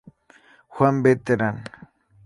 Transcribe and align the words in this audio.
Juan 0.77 1.03
B. 1.03 1.15
Terán. 1.27 1.57